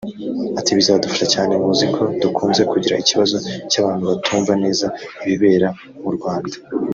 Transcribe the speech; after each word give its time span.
Ati 0.59 0.71
“Bizadufasha 0.77 1.25
cyane 1.33 1.53
muziko 1.65 1.99
dukunze 2.21 2.61
kugira 2.71 2.99
ikibazo 3.03 3.35
cy’abantu 3.71 4.03
batumva 4.11 4.53
neza 4.63 4.85
ibibera 5.23 5.69
mu 6.03 6.11
Rwanda 6.17 6.57